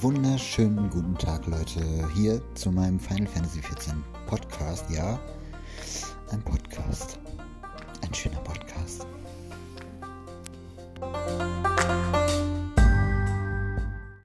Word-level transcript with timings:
wunderschönen 0.00 0.88
guten 0.90 1.16
Tag, 1.16 1.46
Leute. 1.46 1.80
Hier 2.14 2.40
zu 2.54 2.70
meinem 2.70 3.00
Final 3.00 3.26
Fantasy 3.26 3.60
XIV 3.60 3.94
Podcast. 4.26 4.88
Ja, 4.90 5.18
ein 6.30 6.40
Podcast. 6.42 7.18
Ein 8.02 8.14
schöner 8.14 8.40
Podcast. 8.40 9.06